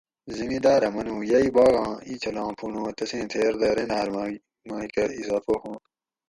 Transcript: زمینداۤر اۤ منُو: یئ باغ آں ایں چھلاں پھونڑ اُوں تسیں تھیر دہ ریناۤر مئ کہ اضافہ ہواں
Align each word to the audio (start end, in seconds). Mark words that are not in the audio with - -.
زمینداۤر 0.37 0.81
اۤ 0.87 0.93
منُو: 0.95 1.15
یئ 1.31 1.47
باغ 1.55 1.73
آں 1.85 1.93
ایں 2.05 2.17
چھلاں 2.21 2.51
پھونڑ 2.57 2.73
اُوں 2.81 2.91
تسیں 2.97 3.25
تھیر 3.31 3.53
دہ 3.59 3.69
ریناۤر 3.77 4.07
مئ 4.67 4.85
کہ 4.93 5.03
اضافہ 5.21 5.53
ہواں 5.61 5.79